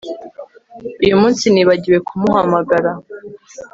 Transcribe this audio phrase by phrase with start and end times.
[1.03, 2.91] Uyu munsi nibagiwe kumuhamagara